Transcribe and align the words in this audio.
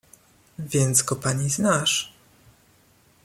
"Więc 0.59 1.01
go 1.03 1.15
pani 1.15 1.49
znasz?" 1.49 2.13